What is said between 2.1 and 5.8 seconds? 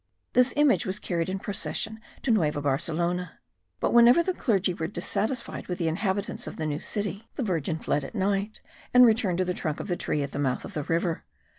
to Nueva Barcelona; but whenever the clergy were dissatisfied with